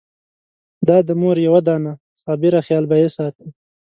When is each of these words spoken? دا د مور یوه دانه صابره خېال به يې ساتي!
دا 0.87 0.97
د 1.07 1.09
مور 1.21 1.37
یوه 1.47 1.61
دانه 1.67 1.93
صابره 2.21 2.59
خېال 2.67 2.85
به 2.89 2.95
يې 3.01 3.09
ساتي! 3.17 3.47